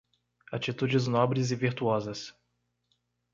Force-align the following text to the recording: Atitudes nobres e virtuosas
Atitudes 0.51 1.05
nobres 1.07 1.51
e 1.51 1.55
virtuosas 1.55 2.33